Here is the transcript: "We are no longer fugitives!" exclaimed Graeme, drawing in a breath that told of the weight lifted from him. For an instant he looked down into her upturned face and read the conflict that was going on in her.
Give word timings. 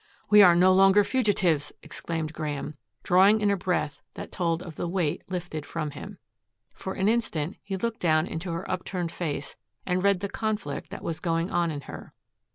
"We 0.31 0.41
are 0.41 0.55
no 0.55 0.73
longer 0.73 1.03
fugitives!" 1.03 1.71
exclaimed 1.83 2.33
Graeme, 2.33 2.73
drawing 3.03 3.39
in 3.39 3.51
a 3.51 3.55
breath 3.55 4.01
that 4.15 4.31
told 4.31 4.63
of 4.63 4.75
the 4.75 4.87
weight 4.87 5.21
lifted 5.29 5.63
from 5.63 5.91
him. 5.91 6.17
For 6.73 6.93
an 6.93 7.07
instant 7.07 7.57
he 7.61 7.77
looked 7.77 7.99
down 7.99 8.25
into 8.25 8.51
her 8.51 8.67
upturned 8.67 9.11
face 9.11 9.55
and 9.85 10.01
read 10.03 10.21
the 10.21 10.27
conflict 10.27 10.89
that 10.89 11.03
was 11.03 11.19
going 11.19 11.51
on 11.51 11.69
in 11.69 11.81
her. 11.81 12.15